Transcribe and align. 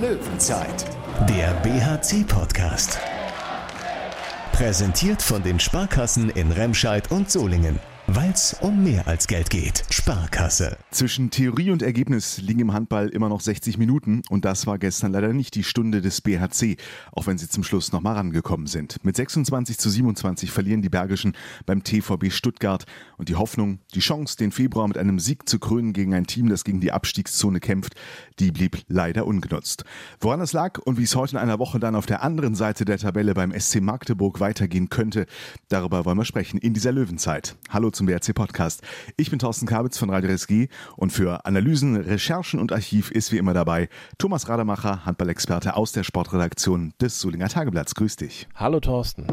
Löwenzeit, 0.00 0.84
der 1.26 1.54
BHC-Podcast. 1.62 2.98
Präsentiert 4.52 5.22
von 5.22 5.42
den 5.42 5.58
Sparkassen 5.58 6.28
in 6.28 6.52
Remscheid 6.52 7.10
und 7.10 7.30
Solingen. 7.30 7.78
Weil 8.08 8.30
es 8.30 8.56
um 8.60 8.84
mehr 8.84 9.08
als 9.08 9.26
Geld 9.26 9.50
geht. 9.50 9.82
Sparkasse. 9.90 10.76
Zwischen 10.92 11.30
Theorie 11.30 11.72
und 11.72 11.82
Ergebnis 11.82 12.38
liegen 12.38 12.60
im 12.60 12.72
Handball 12.72 13.08
immer 13.08 13.28
noch 13.28 13.40
60 13.40 13.78
Minuten 13.78 14.22
und 14.30 14.44
das 14.44 14.68
war 14.68 14.78
gestern 14.78 15.12
leider 15.12 15.32
nicht 15.32 15.56
die 15.56 15.64
Stunde 15.64 16.00
des 16.00 16.20
BHC, 16.20 16.76
auch 17.10 17.26
wenn 17.26 17.36
sie 17.36 17.48
zum 17.48 17.64
Schluss 17.64 17.90
nochmal 17.90 18.14
rangekommen 18.14 18.68
sind. 18.68 19.04
Mit 19.04 19.16
26 19.16 19.78
zu 19.78 19.90
27 19.90 20.52
verlieren 20.52 20.82
die 20.82 20.88
Bergischen 20.88 21.36
beim 21.66 21.82
TVB 21.82 22.30
Stuttgart 22.30 22.84
und 23.16 23.28
die 23.28 23.34
Hoffnung, 23.34 23.80
die 23.92 23.98
Chance, 23.98 24.36
den 24.36 24.52
Februar 24.52 24.86
mit 24.86 24.98
einem 24.98 25.18
Sieg 25.18 25.48
zu 25.48 25.58
krönen 25.58 25.92
gegen 25.92 26.14
ein 26.14 26.28
Team, 26.28 26.48
das 26.48 26.62
gegen 26.62 26.80
die 26.80 26.92
Abstiegszone 26.92 27.58
kämpft, 27.58 27.96
die 28.38 28.52
blieb 28.52 28.84
leider 28.86 29.26
ungenutzt. 29.26 29.84
Woran 30.20 30.40
es 30.40 30.52
lag 30.52 30.78
und 30.78 30.96
wie 30.96 31.02
es 31.04 31.16
heute 31.16 31.32
in 31.32 31.38
einer 31.38 31.58
Woche 31.58 31.80
dann 31.80 31.96
auf 31.96 32.06
der 32.06 32.22
anderen 32.22 32.54
Seite 32.54 32.84
der 32.84 32.98
Tabelle 32.98 33.34
beim 33.34 33.52
SC 33.58 33.80
Magdeburg 33.80 34.38
weitergehen 34.38 34.90
könnte, 34.90 35.26
darüber 35.70 36.04
wollen 36.04 36.18
wir 36.18 36.24
sprechen 36.24 36.58
in 36.58 36.72
dieser 36.72 36.92
Löwenzeit. 36.92 37.56
Hallo 37.68 37.90
zum 37.96 38.06
BRC 38.06 38.34
Podcast. 38.34 38.82
Ich 39.16 39.30
bin 39.30 39.38
Thorsten 39.38 39.66
Kabitz 39.66 39.96
von 39.98 40.10
Radio 40.10 40.30
RSG 40.30 40.68
und 40.96 41.12
für 41.12 41.46
Analysen, 41.46 41.96
Recherchen 41.96 42.60
und 42.60 42.72
Archiv 42.72 43.10
ist 43.10 43.32
wie 43.32 43.38
immer 43.38 43.54
dabei 43.54 43.88
Thomas 44.18 44.48
Rademacher, 44.48 45.06
Handballexperte 45.06 45.74
aus 45.76 45.92
der 45.92 46.04
Sportredaktion 46.04 46.92
des 47.00 47.18
Solinger 47.20 47.48
Tageblatts. 47.48 47.94
Grüß 47.94 48.16
dich. 48.16 48.48
Hallo 48.54 48.80
Thorsten. 48.80 49.26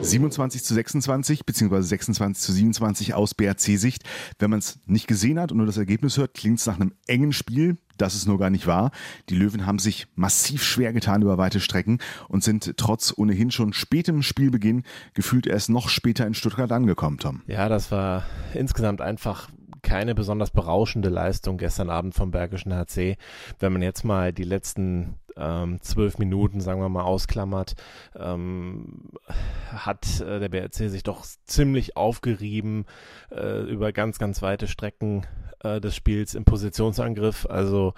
27 0.00 0.62
zu 0.64 0.74
26 0.74 1.44
beziehungsweise 1.44 1.88
26 1.88 2.42
zu 2.42 2.52
27 2.52 3.14
aus 3.14 3.34
BRC-Sicht. 3.34 4.04
Wenn 4.38 4.50
man 4.50 4.60
es 4.60 4.78
nicht 4.86 5.06
gesehen 5.06 5.38
hat 5.38 5.50
und 5.50 5.58
nur 5.58 5.66
das 5.66 5.76
Ergebnis 5.76 6.16
hört, 6.16 6.34
klingt 6.34 6.58
es 6.58 6.66
nach 6.66 6.76
einem 6.76 6.92
engen 7.06 7.32
Spiel. 7.32 7.76
Das 7.96 8.14
ist 8.14 8.26
nur 8.26 8.38
gar 8.38 8.50
nicht 8.50 8.66
wahr. 8.66 8.90
Die 9.28 9.36
Löwen 9.36 9.66
haben 9.66 9.78
sich 9.78 10.06
massiv 10.14 10.62
schwer 10.62 10.92
getan 10.92 11.22
über 11.22 11.38
weite 11.38 11.60
Strecken 11.60 11.98
und 12.28 12.44
sind 12.44 12.76
trotz 12.76 13.12
ohnehin 13.16 13.50
schon 13.50 13.72
spätem 13.72 14.22
Spielbeginn 14.22 14.82
gefühlt 15.14 15.46
erst 15.46 15.70
noch 15.70 15.88
später 15.88 16.26
in 16.26 16.34
Stuttgart 16.34 16.72
angekommen, 16.72 17.18
Tom. 17.18 17.42
Ja, 17.46 17.68
das 17.68 17.90
war 17.90 18.24
insgesamt 18.54 19.00
einfach 19.00 19.48
keine 19.86 20.16
besonders 20.16 20.50
berauschende 20.50 21.08
Leistung 21.08 21.58
gestern 21.58 21.90
Abend 21.90 22.14
vom 22.14 22.32
Bergischen 22.32 22.74
HC. 22.74 23.16
Wenn 23.60 23.72
man 23.72 23.82
jetzt 23.82 24.04
mal 24.04 24.32
die 24.32 24.42
letzten 24.42 25.14
ähm, 25.36 25.80
zwölf 25.80 26.18
Minuten, 26.18 26.60
sagen 26.60 26.80
wir 26.80 26.88
mal, 26.88 27.04
ausklammert, 27.04 27.74
ähm, 28.18 29.10
hat 29.68 30.20
äh, 30.20 30.40
der 30.40 30.48
BRC 30.48 30.90
sich 30.90 31.04
doch 31.04 31.24
ziemlich 31.44 31.96
aufgerieben 31.96 32.84
äh, 33.30 33.60
über 33.70 33.92
ganz, 33.92 34.18
ganz 34.18 34.42
weite 34.42 34.66
Strecken 34.66 35.24
äh, 35.74 35.80
des 35.80 35.96
Spiels 35.96 36.34
im 36.34 36.44
Positionsangriff. 36.44 37.46
Also 37.48 37.94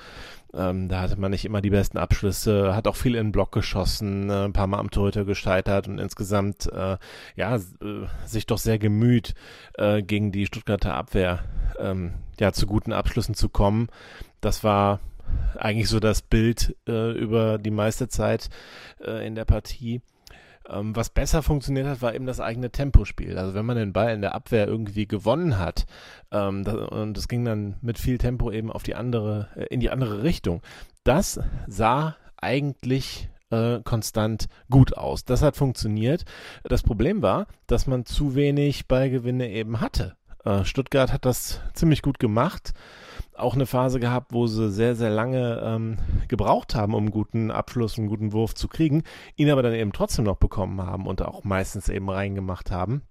ähm, 0.54 0.88
da 0.88 1.00
hatte 1.00 1.20
man 1.20 1.30
nicht 1.30 1.44
immer 1.44 1.60
die 1.60 1.70
besten 1.70 1.98
Abschlüsse, 1.98 2.74
hat 2.74 2.88
auch 2.88 2.96
viel 2.96 3.14
in 3.14 3.26
den 3.28 3.32
Block 3.32 3.52
geschossen, 3.52 4.30
äh, 4.30 4.44
ein 4.44 4.52
paar 4.52 4.66
Mal 4.66 4.78
am 4.78 4.90
Torhüter 4.90 5.24
gescheitert 5.24 5.88
und 5.88 5.98
insgesamt 5.98 6.66
äh, 6.72 6.96
ja 7.36 7.56
äh, 7.56 7.60
sich 8.24 8.46
doch 8.46 8.58
sehr 8.58 8.78
gemüht 8.78 9.34
äh, 9.74 10.02
gegen 10.02 10.32
die 10.32 10.46
Stuttgarter 10.46 10.94
Abwehr 10.94 11.44
ähm, 11.78 12.14
ja 12.40 12.52
zu 12.52 12.66
guten 12.66 12.92
Abschlüssen 12.92 13.34
zu 13.34 13.48
kommen. 13.48 13.88
Das 14.40 14.64
war 14.64 15.00
eigentlich 15.58 15.88
so 15.88 16.00
das 16.00 16.22
Bild 16.22 16.76
äh, 16.88 17.12
über 17.12 17.58
die 17.58 17.70
meiste 17.70 18.08
Zeit 18.08 18.48
äh, 19.04 19.26
in 19.26 19.34
der 19.34 19.44
Partie. 19.44 20.00
Ähm, 20.68 20.94
was 20.94 21.10
besser 21.10 21.42
funktioniert 21.42 21.86
hat, 21.86 22.02
war 22.02 22.14
eben 22.14 22.26
das 22.26 22.40
eigene 22.40 22.70
Tempospiel. 22.70 23.38
Also 23.38 23.54
wenn 23.54 23.66
man 23.66 23.76
den 23.76 23.92
Ball 23.92 24.12
in 24.14 24.20
der 24.20 24.34
Abwehr 24.34 24.66
irgendwie 24.66 25.06
gewonnen 25.06 25.58
hat, 25.58 25.86
ähm, 26.30 26.64
das, 26.64 26.74
und 26.74 27.16
es 27.16 27.28
ging 27.28 27.44
dann 27.44 27.76
mit 27.80 27.98
viel 27.98 28.18
Tempo 28.18 28.50
eben 28.50 28.70
auf 28.70 28.82
die 28.82 28.94
andere, 28.94 29.48
äh, 29.56 29.64
in 29.66 29.80
die 29.80 29.90
andere 29.90 30.22
Richtung, 30.22 30.60
das 31.04 31.40
sah 31.66 32.16
eigentlich 32.36 33.30
äh, 33.50 33.80
konstant 33.82 34.48
gut 34.70 34.96
aus. 34.96 35.24
Das 35.24 35.42
hat 35.42 35.56
funktioniert. 35.56 36.24
Das 36.64 36.82
Problem 36.82 37.22
war, 37.22 37.46
dass 37.66 37.86
man 37.86 38.04
zu 38.04 38.34
wenig 38.34 38.88
Ballgewinne 38.88 39.48
eben 39.50 39.80
hatte. 39.80 40.17
Äh, 40.44 40.64
Stuttgart 40.64 41.12
hat 41.12 41.24
das 41.24 41.60
ziemlich 41.74 42.02
gut 42.02 42.18
gemacht 42.18 42.72
auch 43.38 43.54
eine 43.54 43.66
Phase 43.66 44.00
gehabt, 44.00 44.32
wo 44.32 44.46
sie 44.46 44.70
sehr, 44.70 44.94
sehr 44.94 45.10
lange 45.10 45.62
ähm, 45.64 45.96
gebraucht 46.28 46.74
haben, 46.74 46.94
um 46.94 47.04
einen 47.04 47.10
guten 47.10 47.50
Abschluss, 47.50 47.98
einen 47.98 48.08
guten 48.08 48.32
Wurf 48.32 48.54
zu 48.54 48.68
kriegen, 48.68 49.04
ihn 49.36 49.50
aber 49.50 49.62
dann 49.62 49.74
eben 49.74 49.92
trotzdem 49.92 50.24
noch 50.24 50.36
bekommen 50.36 50.82
haben 50.82 51.06
und 51.06 51.22
auch 51.22 51.44
meistens 51.44 51.88
eben 51.88 52.10
reingemacht 52.10 52.70
haben. 52.70 53.02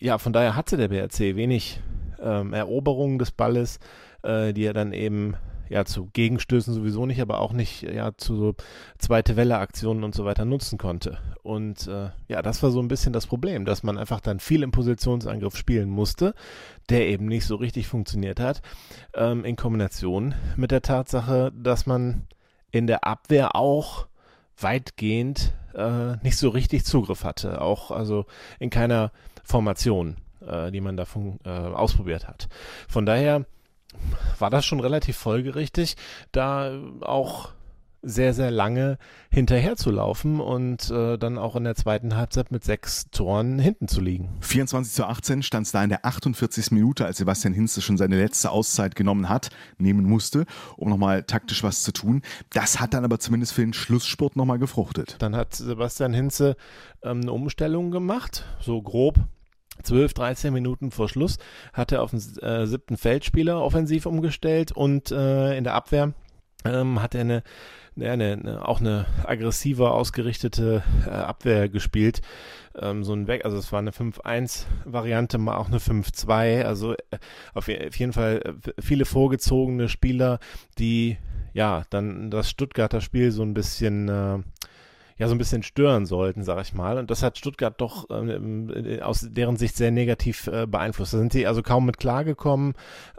Ja, 0.00 0.18
von 0.18 0.32
daher 0.32 0.56
hatte 0.56 0.76
der 0.76 0.88
BRC 0.88 1.36
wenig 1.36 1.80
ähm, 2.20 2.52
Eroberungen 2.52 3.18
des 3.18 3.30
Balles, 3.30 3.78
äh, 4.22 4.52
die 4.52 4.64
er 4.64 4.74
dann 4.74 4.92
eben 4.92 5.36
ja 5.70 5.84
zu 5.84 6.10
Gegenstößen 6.12 6.74
sowieso 6.74 7.06
nicht, 7.06 7.22
aber 7.22 7.40
auch 7.40 7.52
nicht 7.52 7.82
ja 7.82 8.10
zu 8.16 8.36
so 8.36 8.54
zweite 8.98 9.36
Welle 9.36 9.58
Aktionen 9.58 10.04
und 10.04 10.14
so 10.14 10.24
weiter 10.24 10.44
nutzen 10.44 10.78
konnte. 10.78 11.18
Und 11.42 11.86
äh, 11.86 12.10
ja, 12.28 12.42
das 12.42 12.62
war 12.62 12.72
so 12.72 12.80
ein 12.80 12.88
bisschen 12.88 13.12
das 13.12 13.26
Problem, 13.26 13.64
dass 13.64 13.82
man 13.84 13.96
einfach 13.96 14.20
dann 14.20 14.40
viel 14.40 14.64
im 14.64 14.72
Positionsangriff 14.72 15.56
spielen 15.56 15.88
musste, 15.88 16.34
der 16.90 17.06
eben 17.06 17.26
nicht 17.26 17.46
so 17.46 17.54
richtig 17.54 17.86
funktioniert 17.86 18.40
hat, 18.40 18.62
ähm, 19.14 19.44
in 19.44 19.56
Kombination 19.56 20.34
mit 20.56 20.72
der 20.72 20.82
Tatsache, 20.82 21.52
dass 21.54 21.86
man 21.86 22.26
in 22.72 22.88
der 22.88 23.04
Abwehr 23.04 23.54
auch 23.54 24.08
weitgehend 24.58 25.54
äh, 25.74 26.16
nicht 26.22 26.36
so 26.36 26.48
richtig 26.48 26.84
Zugriff 26.84 27.22
hatte, 27.22 27.60
auch 27.60 27.92
also 27.92 28.26
in 28.58 28.70
keiner 28.70 29.12
Formation, 29.44 30.16
äh, 30.44 30.72
die 30.72 30.80
man 30.80 30.96
davon 30.96 31.38
äh, 31.44 31.48
ausprobiert 31.48 32.26
hat. 32.26 32.48
Von 32.88 33.06
daher 33.06 33.46
war 34.38 34.50
das 34.50 34.64
schon 34.64 34.80
relativ 34.80 35.16
folgerichtig, 35.16 35.96
da 36.32 36.80
auch 37.00 37.50
sehr, 38.02 38.32
sehr 38.32 38.50
lange 38.50 38.98
hinterher 39.30 39.76
zu 39.76 39.90
laufen 39.90 40.40
und 40.40 40.90
äh, 40.90 41.18
dann 41.18 41.38
auch 41.38 41.54
in 41.54 41.64
der 41.64 41.74
zweiten 41.74 42.16
Halbzeit 42.16 42.50
mit 42.50 42.64
sechs 42.64 43.10
Toren 43.10 43.58
hinten 43.58 43.88
zu 43.88 44.00
liegen. 44.00 44.30
24 44.40 44.92
zu 44.92 45.04
18 45.04 45.42
stand 45.42 45.66
es 45.66 45.72
da 45.72 45.84
in 45.84 45.90
der 45.90 46.04
48. 46.04 46.70
Minute, 46.70 47.04
als 47.04 47.18
Sebastian 47.18 47.52
Hinze 47.52 47.82
schon 47.82 47.98
seine 47.98 48.16
letzte 48.16 48.50
Auszeit 48.50 48.94
genommen 48.94 49.28
hat, 49.28 49.50
nehmen 49.78 50.04
musste, 50.04 50.46
um 50.76 50.88
nochmal 50.88 51.24
taktisch 51.24 51.62
was 51.62 51.82
zu 51.82 51.92
tun. 51.92 52.22
Das 52.50 52.80
hat 52.80 52.94
dann 52.94 53.04
aber 53.04 53.18
zumindest 53.18 53.52
für 53.52 53.62
den 53.62 53.74
Schlussspurt 53.74 54.34
nochmal 54.34 54.58
gefruchtet. 54.58 55.16
Dann 55.18 55.36
hat 55.36 55.54
Sebastian 55.54 56.14
Hinze 56.14 56.56
ähm, 57.02 57.20
eine 57.20 57.32
Umstellung 57.32 57.90
gemacht, 57.90 58.44
so 58.60 58.80
grob 58.80 59.18
12, 59.82 60.14
13 60.14 60.52
Minuten 60.52 60.90
vor 60.90 61.08
Schluss 61.08 61.38
hat 61.72 61.92
er 61.92 62.02
auf 62.02 62.10
den 62.10 62.20
äh, 62.42 62.66
siebten 62.66 62.96
Feldspieler 62.96 63.62
offensiv 63.62 64.06
umgestellt 64.06 64.72
und 64.72 65.10
äh, 65.10 65.56
in 65.56 65.64
der 65.64 65.74
Abwehr 65.74 66.14
ähm, 66.64 67.02
hat 67.02 67.14
er 67.14 67.22
eine, 67.22 67.42
eine, 67.98 68.32
eine, 68.32 68.68
auch 68.68 68.80
eine 68.80 69.06
aggressiver 69.24 69.92
ausgerichtete 69.94 70.82
äh, 71.06 71.10
Abwehr 71.10 71.68
gespielt. 71.68 72.20
Ähm, 72.78 73.04
so 73.04 73.12
ein 73.12 73.26
Weg, 73.26 73.44
also 73.44 73.56
es 73.56 73.72
war 73.72 73.78
eine 73.78 73.90
5-1-Variante, 73.90 75.38
mal 75.38 75.56
auch 75.56 75.68
eine 75.68 75.78
5-2. 75.78 76.62
Also 76.64 76.94
äh, 76.94 77.18
auf, 77.54 77.68
auf 77.68 77.96
jeden 77.96 78.12
Fall 78.12 78.42
äh, 78.44 78.72
viele 78.80 79.04
vorgezogene 79.04 79.88
Spieler, 79.88 80.38
die 80.78 81.18
ja 81.52 81.84
dann 81.90 82.30
das 82.30 82.48
Stuttgarter 82.48 83.00
Spiel 83.00 83.32
so 83.32 83.42
ein 83.42 83.54
bisschen 83.54 84.08
äh, 84.08 84.38
ja 85.20 85.28
so 85.28 85.34
ein 85.34 85.38
bisschen 85.38 85.62
stören 85.62 86.06
sollten, 86.06 86.42
sag 86.44 86.62
ich 86.62 86.72
mal. 86.72 86.96
Und 86.96 87.10
das 87.10 87.22
hat 87.22 87.36
Stuttgart 87.36 87.78
doch 87.78 88.08
ähm, 88.10 88.70
äh, 88.74 89.02
aus 89.02 89.28
deren 89.30 89.56
Sicht 89.56 89.76
sehr 89.76 89.90
negativ 89.90 90.46
äh, 90.46 90.66
beeinflusst. 90.66 91.12
Da 91.12 91.18
sind 91.18 91.32
sie 91.32 91.46
also 91.46 91.62
kaum 91.62 91.84
mit 91.84 91.98
klargekommen. 91.98 92.72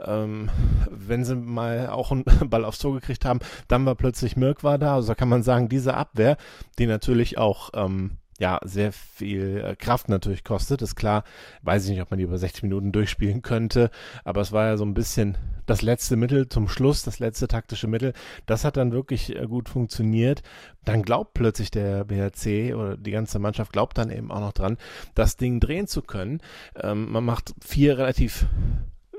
Ähm, 0.03 0.50
wenn 0.89 1.23
sie 1.23 1.35
mal 1.35 1.89
auch 1.89 2.12
einen 2.12 2.25
Ball 2.50 2.66
aufs 2.66 2.79
Tor 2.79 2.95
gekriegt 2.95 3.23
haben, 3.23 3.39
dann 3.67 3.85
war 3.85 3.94
plötzlich 3.94 4.35
Mirk 4.35 4.63
war 4.63 4.79
da. 4.79 4.95
Also 4.95 5.09
da 5.09 5.16
kann 5.16 5.29
man 5.29 5.44
sagen, 5.44 5.69
diese 5.69 5.94
Abwehr, 5.94 6.38
die 6.79 6.88
natürlich 6.88 7.38
auch 7.38 7.69
ähm, 7.75 8.18
ja 8.41 8.59
sehr 8.63 8.91
viel 8.91 9.63
äh, 9.63 9.75
Kraft 9.75 10.09
natürlich 10.09 10.44
kostet. 10.44 10.81
Ist 10.81 10.96
klar, 10.96 11.24
weiß 11.62 11.85
ich 11.85 11.91
nicht, 11.91 12.02
ob 12.02 12.09
man 12.09 12.18
die 12.18 12.24
über 12.24 12.38
60 12.38 12.63
Minuten 12.63 12.91
durchspielen 12.91 13.44
könnte, 13.44 13.91
aber 14.25 14.41
es 14.41 14.52
war 14.52 14.66
ja 14.66 14.78
so 14.78 14.84
ein 14.84 14.96
bisschen 14.96 15.38
das 15.68 15.84
letzte 15.84 16.16
Mittel 16.16 16.50
zum 16.50 16.68
Schluss, 16.68 17.03
das 17.03 17.19
letzte 17.19 17.47
taktische 17.47 17.88
Mittel. 17.88 18.13
Das 18.47 18.66
hat 18.66 18.78
dann 18.78 18.91
wirklich 18.91 19.36
äh, 19.36 19.45
gut 19.45 19.69
funktioniert. 19.69 20.42
Dann 20.83 21.04
glaubt 21.04 21.36
plötzlich 21.36 21.69
der 21.69 22.04
BHC 22.06 22.74
oder 22.74 22.98
die 22.98 23.12
ganze 23.12 23.38
Mannschaft 23.38 23.71
glaubt 23.71 23.98
dann 24.00 24.10
eben 24.10 24.31
auch 24.31 24.39
noch 24.39 24.54
dran, 24.54 24.77
das 25.13 25.38
Ding 25.38 25.60
drehen 25.60 25.86
zu 25.88 26.01
können. 26.01 26.42
Ähm, 26.75 27.12
man 27.12 27.24
macht 27.24 27.54
vier 27.63 28.00
relativ 28.00 28.48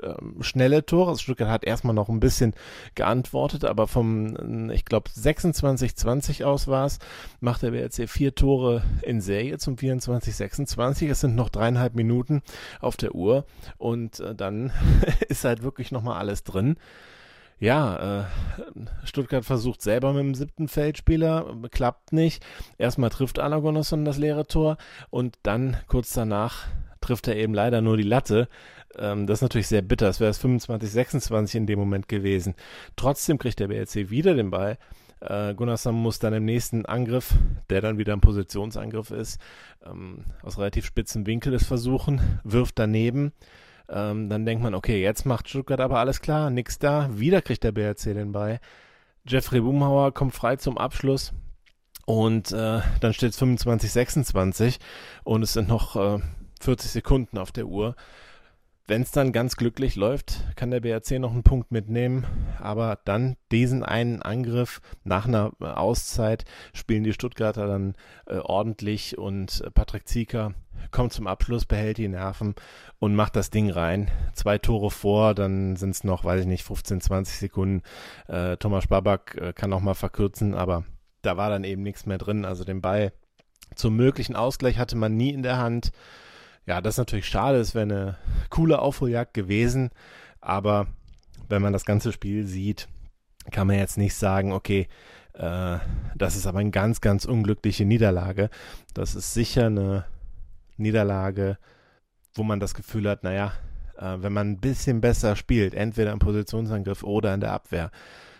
ähm, 0.02 0.42
schnelle 0.42 0.84
Tore. 0.84 1.10
Also 1.10 1.22
Stuttgart 1.22 1.48
hat 1.48 1.64
erstmal 1.64 1.94
noch 1.94 2.08
ein 2.08 2.20
bisschen 2.20 2.54
geantwortet, 2.94 3.64
aber 3.64 3.86
vom, 3.86 4.70
ich 4.70 4.84
glaube, 4.84 5.10
26-20 5.10 6.44
aus 6.44 6.68
war 6.68 6.86
es, 6.86 6.98
macht 7.40 7.62
der 7.62 7.70
BRC 7.70 8.08
vier 8.08 8.34
Tore 8.34 8.82
in 9.02 9.20
Serie 9.20 9.58
zum 9.58 9.76
24-26. 9.76 11.08
Es 11.08 11.20
sind 11.20 11.34
noch 11.34 11.48
dreieinhalb 11.48 11.94
Minuten 11.94 12.42
auf 12.80 12.96
der 12.96 13.14
Uhr 13.14 13.44
und 13.78 14.20
äh, 14.20 14.34
dann 14.34 14.72
ist 15.28 15.44
halt 15.44 15.62
wirklich 15.62 15.92
nochmal 15.92 16.18
alles 16.18 16.44
drin. 16.44 16.76
Ja, 17.62 18.22
äh, 18.22 18.24
Stuttgart 19.04 19.44
versucht 19.44 19.82
selber 19.82 20.12
mit 20.12 20.24
dem 20.24 20.34
siebten 20.34 20.66
Feldspieler, 20.66 21.54
klappt 21.70 22.12
nicht. 22.12 22.44
Erstmal 22.76 23.10
trifft 23.10 23.38
Anagonosson 23.38 24.04
das 24.04 24.18
leere 24.18 24.48
Tor 24.48 24.78
und 25.10 25.38
dann 25.44 25.76
kurz 25.86 26.12
danach 26.12 26.66
trifft 27.00 27.28
er 27.28 27.36
eben 27.36 27.54
leider 27.54 27.80
nur 27.80 27.96
die 27.96 28.02
Latte. 28.02 28.48
Ähm, 28.98 29.26
das 29.26 29.38
ist 29.38 29.42
natürlich 29.42 29.68
sehr 29.68 29.82
bitter. 29.82 30.08
Es 30.08 30.20
wäre 30.20 30.30
es 30.30 30.38
25, 30.38 30.90
26 30.90 31.54
in 31.56 31.66
dem 31.66 31.78
Moment 31.78 32.08
gewesen. 32.08 32.54
Trotzdem 32.96 33.38
kriegt 33.38 33.58
der 33.58 33.68
BLC 33.68 34.10
wieder 34.10 34.34
den 34.34 34.50
Ball 34.50 34.78
Äh, 35.20 35.54
Gunnarsson 35.54 35.94
muss 35.94 36.18
dann 36.18 36.34
im 36.34 36.44
nächsten 36.44 36.84
Angriff, 36.84 37.34
der 37.70 37.80
dann 37.80 37.96
wieder 37.96 38.12
ein 38.12 38.20
Positionsangriff 38.20 39.12
ist, 39.12 39.40
ähm, 39.86 40.24
aus 40.42 40.58
relativ 40.58 40.84
spitzen 40.84 41.26
Winkel 41.26 41.54
es 41.54 41.64
versuchen, 41.64 42.40
wirft 42.42 42.76
daneben. 42.80 43.32
Ähm, 43.88 44.28
dann 44.28 44.44
denkt 44.44 44.64
man, 44.64 44.74
okay, 44.74 45.00
jetzt 45.00 45.24
macht 45.24 45.48
Stuttgart 45.48 45.80
aber 45.80 46.00
alles 46.00 46.20
klar, 46.20 46.50
nix 46.50 46.80
da. 46.80 47.08
Wieder 47.12 47.40
kriegt 47.40 47.62
der 47.62 47.70
BRC 47.70 48.14
den 48.14 48.32
Ball. 48.32 48.58
Jeffrey 49.24 49.60
Boomhauer 49.60 50.12
kommt 50.12 50.34
frei 50.34 50.56
zum 50.56 50.76
Abschluss. 50.76 51.32
Und 52.04 52.50
äh, 52.50 52.80
dann 53.00 53.12
steht 53.12 53.30
es 53.30 53.38
25, 53.38 53.92
26 53.92 54.80
und 55.22 55.42
es 55.42 55.52
sind 55.52 55.68
noch 55.68 55.94
äh, 55.94 56.18
40 56.60 56.90
Sekunden 56.90 57.38
auf 57.38 57.52
der 57.52 57.66
Uhr. 57.66 57.94
Wenn 58.86 59.02
es 59.02 59.12
dann 59.12 59.32
ganz 59.32 59.56
glücklich 59.56 59.94
läuft, 59.94 60.44
kann 60.56 60.72
der 60.72 60.80
BRC 60.80 61.20
noch 61.20 61.32
einen 61.32 61.44
Punkt 61.44 61.70
mitnehmen. 61.70 62.26
Aber 62.58 62.98
dann 63.04 63.36
diesen 63.52 63.84
einen 63.84 64.22
Angriff 64.22 64.80
nach 65.04 65.26
einer 65.26 65.52
Auszeit 65.60 66.44
spielen 66.74 67.04
die 67.04 67.12
Stuttgarter 67.12 67.66
dann 67.66 67.94
äh, 68.26 68.38
ordentlich 68.38 69.18
und 69.18 69.62
Patrick 69.74 70.08
Zieker 70.08 70.54
kommt 70.90 71.12
zum 71.12 71.26
Abschluss, 71.26 71.64
behält 71.64 71.98
die 71.98 72.08
Nerven 72.08 72.54
und 72.98 73.14
macht 73.14 73.36
das 73.36 73.50
Ding 73.50 73.70
rein. 73.70 74.10
Zwei 74.34 74.58
Tore 74.58 74.90
vor, 74.90 75.34
dann 75.34 75.76
sind 75.76 75.90
es 75.90 76.04
noch, 76.04 76.24
weiß 76.24 76.40
ich 76.42 76.46
nicht, 76.46 76.64
15, 76.64 77.00
20 77.00 77.38
Sekunden. 77.38 77.82
Äh, 78.26 78.56
Thomas 78.56 78.88
Babak 78.88 79.36
äh, 79.40 79.52
kann 79.52 79.70
noch 79.70 79.80
mal 79.80 79.94
verkürzen, 79.94 80.54
aber 80.54 80.84
da 81.22 81.36
war 81.36 81.50
dann 81.50 81.64
eben 81.64 81.82
nichts 81.82 82.04
mehr 82.06 82.18
drin. 82.18 82.44
Also 82.44 82.64
den 82.64 82.80
Ball 82.80 83.12
zum 83.74 83.96
möglichen 83.96 84.36
Ausgleich 84.36 84.78
hatte 84.78 84.96
man 84.96 85.16
nie 85.16 85.30
in 85.30 85.42
der 85.42 85.58
Hand. 85.58 85.92
Ja, 86.66 86.80
das 86.80 86.94
ist 86.94 86.98
natürlich 86.98 87.26
schade, 87.26 87.58
es 87.58 87.74
wäre 87.74 87.82
eine 87.82 88.16
coole 88.50 88.78
Aufholjagd 88.78 89.34
gewesen, 89.34 89.90
aber 90.40 90.86
wenn 91.48 91.62
man 91.62 91.72
das 91.72 91.84
ganze 91.84 92.12
Spiel 92.12 92.46
sieht, 92.46 92.88
kann 93.50 93.66
man 93.66 93.76
jetzt 93.76 93.98
nicht 93.98 94.14
sagen, 94.14 94.52
okay, 94.52 94.86
äh, 95.34 95.78
das 96.14 96.36
ist 96.36 96.46
aber 96.46 96.60
eine 96.60 96.70
ganz, 96.70 97.00
ganz 97.00 97.24
unglückliche 97.24 97.84
Niederlage. 97.84 98.50
Das 98.94 99.14
ist 99.14 99.34
sicher 99.34 99.66
eine 99.66 100.04
Niederlage, 100.76 101.58
wo 102.34 102.44
man 102.44 102.60
das 102.60 102.74
Gefühl 102.74 103.08
hat, 103.08 103.24
naja, 103.24 103.52
äh, 103.98 104.18
wenn 104.18 104.32
man 104.32 104.50
ein 104.50 104.60
bisschen 104.60 105.00
besser 105.00 105.34
spielt, 105.34 105.74
entweder 105.74 106.12
im 106.12 106.20
Positionsangriff 106.20 107.02
oder 107.02 107.34
in 107.34 107.40
der 107.40 107.52
Abwehr, 107.52 107.90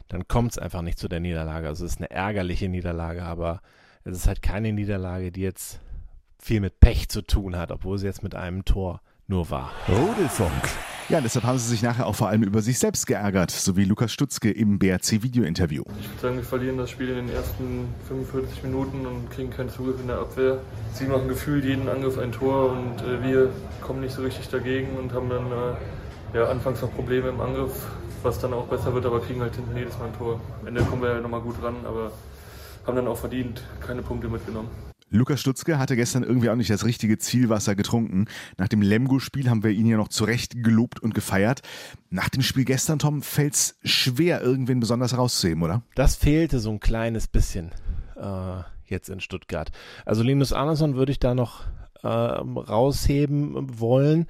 dann 0.09 0.29
kommt 0.29 0.53
es 0.53 0.59
einfach 0.59 0.83
nicht 0.83 0.99
zu 0.99 1.09
der 1.09 1.21
Niederlage. 1.21 1.67
Also 1.67 1.85
es 1.85 1.93
ist 1.93 1.99
eine 1.99 2.11
ärgerliche 2.11 2.69
Niederlage, 2.69 3.23
aber 3.23 3.63
es 4.05 4.17
ist 4.17 4.27
halt 4.29 4.43
keine 4.43 4.73
Niederlage, 4.73 5.33
die 5.33 5.43
jetzt 5.43 5.81
viel 6.43 6.61
mit 6.61 6.81
Pech 6.81 7.09
zu 7.09 7.23
tun 7.23 7.57
hat, 7.57 7.71
obwohl 7.71 7.99
sie 7.99 8.07
jetzt 8.07 8.23
mit 8.23 8.35
einem 8.35 8.65
Tor 8.65 9.01
nur 9.29 9.49
war. 9.51 9.73
Rudelfunk. 9.89 10.51
Ja, 11.09 11.21
deshalb 11.21 11.45
haben 11.45 11.59
sie 11.59 11.69
sich 11.69 11.83
nachher 11.83 12.07
auch 12.07 12.15
vor 12.15 12.29
allem 12.29 12.43
über 12.43 12.63
sich 12.63 12.79
selbst 12.79 13.07
geärgert, 13.07 13.51
so 13.51 13.77
wie 13.77 13.85
Lukas 13.85 14.13
Stutzke 14.13 14.51
im 14.51 14.79
BRC-Video-Interview. 14.79 15.85
Ich 16.01 16.09
würde 16.09 16.21
sagen, 16.21 16.37
wir 16.37 16.45
verlieren 16.45 16.79
das 16.79 16.91
Spiel 16.91 17.11
in 17.11 17.27
den 17.27 17.29
ersten 17.29 17.89
45 18.09 18.63
Minuten 18.65 19.07
und 19.07 19.31
kriegen 19.31 19.51
keinen 19.51 19.69
Zugriff 19.69 20.01
in 20.01 20.09
der 20.09 20.19
Abwehr. 20.19 20.61
Sie 20.93 21.05
machen 21.07 21.29
gefühlt 21.29 21.65
jeden 21.65 21.89
Angriff 21.89 22.19
ein 22.19 22.33
Tor 22.33 22.73
und 22.73 23.03
äh, 23.03 23.23
wir 23.23 23.51
kommen 23.81 24.01
nicht 24.01 24.15
so 24.15 24.23
richtig 24.23 24.49
dagegen 24.49 24.97
und 24.97 25.13
haben 25.13 25.29
dann 25.29 25.47
äh, 25.47 26.39
ja, 26.39 26.49
anfangs 26.49 26.81
noch 26.83 26.93
Probleme 26.95 27.29
im 27.29 27.41
Angriff, 27.41 27.87
was 28.23 28.39
dann 28.39 28.53
auch 28.53 28.67
besser 28.67 28.95
wird, 28.95 29.07
aber 29.07 29.21
kriegen 29.21 29.41
halt 29.41 29.55
hinten 29.55 29.77
jedes 29.77 29.99
Mal 29.99 30.07
ein 30.07 30.17
Tor. 30.17 30.41
Am 30.61 30.67
Ende 30.67 30.83
kommen 30.83 31.03
wir 31.03 31.15
ja 31.15 31.21
nochmal 31.21 31.41
gut 31.41 31.63
ran, 31.63 31.77
aber 31.85 32.11
haben 32.87 32.97
dann 32.97 33.07
auch 33.07 33.19
verdient 33.19 33.63
keine 33.81 34.03
Punkte 34.03 34.29
mitgenommen. 34.29 34.92
Lukas 35.13 35.41
Stutzke 35.41 35.79
hatte 35.79 35.95
gestern 35.95 36.23
irgendwie 36.23 36.49
auch 36.49 36.57
nicht 36.57 36.71
das 36.71 36.87
richtige 36.87 37.19
Zielwasser 37.19 37.75
getrunken. 37.75 38.25
Nach 38.57 38.69
dem 38.69 38.81
Lemgo-Spiel 38.81 39.51
haben 39.51 39.63
wir 39.63 39.71
ihn 39.71 39.87
ja 39.87 39.99
noch 39.99 40.09
zurecht 40.09 40.65
gelobt 40.65 41.01
und 41.01 41.15
gefeiert. 41.15 41.61
Nach 42.09 42.31
dem 42.31 42.43
Spiel 42.43 42.65
gestern, 42.65 42.99
Tom, 42.99 43.21
fällt 43.21 43.55
es 43.55 43.79
schwer, 43.85 44.41
irgendwen 44.41 44.81
besonders 44.81 45.17
rauszuheben, 45.17 45.63
oder? 45.63 45.83
Das 45.95 46.17
fehlte 46.17 46.61
so 46.61 46.71
ein 46.71 46.81
kleines 46.81 47.29
bisschen 47.29 47.73
äh, 48.17 48.63
jetzt 48.87 49.11
in 49.11 49.21
Stuttgart. 49.21 49.71
Also 50.07 50.23
Linus 50.23 50.55
Arneson 50.55 50.97
würde 50.97 51.13
ich 51.13 51.21
da 51.21 51.35
noch 51.35 51.65
äh, 52.03 52.09
rausheben 52.09 53.79
wollen. 53.81 54.27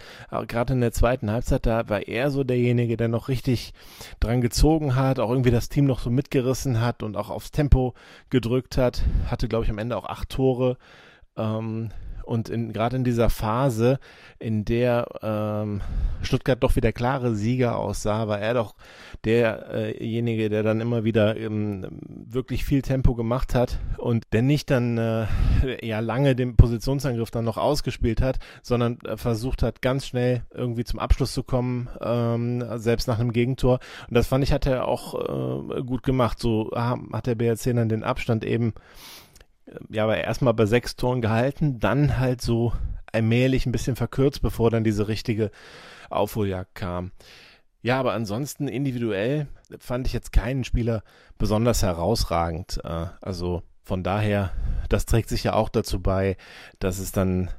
Gerade 0.46 0.74
in 0.74 0.80
der 0.80 0.92
zweiten 0.92 1.30
Halbzeit, 1.30 1.66
da 1.66 1.88
war 1.88 2.06
er 2.06 2.30
so 2.30 2.44
derjenige, 2.44 2.96
der 2.96 3.08
noch 3.08 3.28
richtig 3.28 3.72
dran 4.20 4.40
gezogen 4.40 4.94
hat, 4.94 5.18
auch 5.18 5.30
irgendwie 5.30 5.50
das 5.50 5.68
Team 5.68 5.84
noch 5.86 5.98
so 5.98 6.10
mitgerissen 6.10 6.80
hat 6.80 7.02
und 7.02 7.16
auch 7.16 7.30
aufs 7.30 7.50
Tempo 7.50 7.94
gedrückt 8.30 8.76
hat. 8.76 9.02
Hatte, 9.26 9.48
glaube 9.48 9.64
ich, 9.64 9.70
am 9.70 9.78
Ende 9.78 9.96
auch 9.96 10.06
acht 10.06 10.28
Tore. 10.28 10.76
Ähm, 11.36 11.90
und 12.24 12.50
gerade 12.72 12.96
in 12.96 13.04
dieser 13.04 13.30
Phase, 13.30 13.98
in 14.38 14.64
der 14.64 15.06
ähm, 15.22 15.80
Stuttgart 16.22 16.62
doch 16.62 16.76
wieder 16.76 16.92
klare 16.92 17.34
Sieger 17.34 17.76
aussah, 17.76 18.28
war 18.28 18.40
er 18.40 18.54
doch 18.54 18.74
derjenige, 19.24 20.48
der 20.48 20.62
dann 20.62 20.80
immer 20.80 21.04
wieder 21.04 21.36
ähm, 21.36 21.86
wirklich 22.00 22.64
viel 22.64 22.82
Tempo 22.82 23.14
gemacht 23.14 23.54
hat 23.54 23.78
und 23.98 24.24
der 24.32 24.42
nicht 24.42 24.70
dann 24.70 24.98
äh, 24.98 25.26
ja 25.82 26.00
lange 26.00 26.34
den 26.34 26.56
Positionsangriff 26.56 27.30
dann 27.30 27.44
noch 27.44 27.58
ausgespielt 27.58 28.20
hat, 28.20 28.38
sondern 28.62 28.98
äh, 29.00 29.16
versucht 29.16 29.62
hat, 29.62 29.82
ganz 29.82 30.06
schnell 30.06 30.42
irgendwie 30.52 30.84
zum 30.84 30.98
Abschluss 30.98 31.32
zu 31.32 31.42
kommen, 31.42 31.88
ähm, 32.00 32.64
selbst 32.78 33.08
nach 33.08 33.18
einem 33.18 33.32
Gegentor. 33.32 33.80
Und 34.08 34.16
das 34.16 34.26
fand 34.26 34.44
ich, 34.44 34.52
hat 34.52 34.66
er 34.66 34.88
auch 34.88 35.14
äh, 35.14 35.82
gut 35.82 36.02
gemacht. 36.02 36.38
So 36.38 36.70
ah, 36.72 36.98
hat 37.12 37.26
der 37.26 37.34
BRC 37.34 37.74
dann 37.74 37.88
den 37.88 38.04
Abstand 38.04 38.44
eben 38.44 38.74
ja, 39.90 40.04
aber 40.04 40.18
erstmal 40.18 40.54
bei 40.54 40.66
sechs 40.66 40.96
Toren 40.96 41.20
gehalten, 41.20 41.78
dann 41.78 42.18
halt 42.18 42.40
so 42.40 42.72
allmählich 43.12 43.66
ein 43.66 43.72
bisschen 43.72 43.96
verkürzt, 43.96 44.42
bevor 44.42 44.70
dann 44.70 44.84
diese 44.84 45.08
richtige 45.08 45.50
Aufholjagd 46.10 46.74
kam. 46.74 47.12
Ja, 47.82 47.98
aber 47.98 48.12
ansonsten 48.12 48.68
individuell 48.68 49.48
fand 49.78 50.06
ich 50.06 50.12
jetzt 50.12 50.32
keinen 50.32 50.64
Spieler 50.64 51.02
besonders 51.36 51.82
herausragend. 51.82 52.80
Äh, 52.84 53.06
also 53.20 53.62
von 53.82 54.02
daher, 54.02 54.52
das 54.88 55.06
trägt 55.06 55.28
sich 55.28 55.44
ja 55.44 55.54
auch 55.54 55.68
dazu 55.68 56.00
bei, 56.00 56.36
dass 56.78 56.98
es 56.98 57.10
dann 57.12 57.50